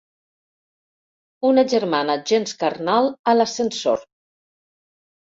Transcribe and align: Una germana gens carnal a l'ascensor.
Una 1.49 1.63
germana 1.73 2.15
gens 2.31 2.53
carnal 2.63 3.09
a 3.33 3.35
l'ascensor. 3.37 4.01